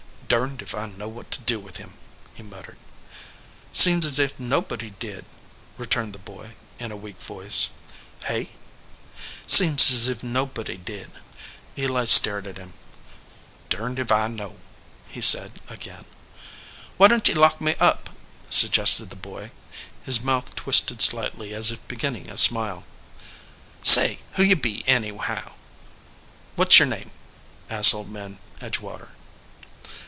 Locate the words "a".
6.89-6.95, 22.29-22.37